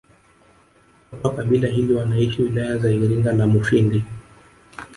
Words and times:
Watu 1.11 1.27
wa 1.27 1.33
kabila 1.33 1.67
hili 1.67 1.93
wanaishi 1.93 2.41
wilaya 2.41 2.77
za 2.77 2.91
Iringa 2.91 3.33
na 3.33 3.47
Mufindi 3.47 4.03